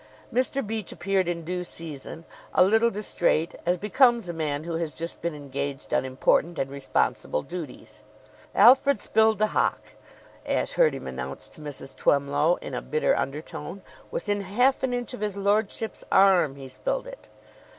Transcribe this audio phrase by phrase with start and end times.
[0.33, 0.65] Mr.
[0.65, 5.21] Beach appeared in due season, a little distrait, as becomes a man who has just
[5.21, 8.01] been engaged on important and responsible duties.
[8.55, 9.93] "Alfred spilled the hock!"
[10.43, 11.95] Ashe heard him announce to Mrs.
[11.95, 13.83] Twemlow in a bitter undertone.
[14.09, 17.29] "Within half an inch of his lordship's arm he spilled it."